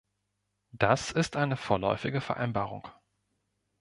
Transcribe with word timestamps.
Das 0.71 1.11
ist 1.11 1.35
eine 1.35 1.55
vorläufige 1.55 2.21
Vereinbarung. 2.21 2.87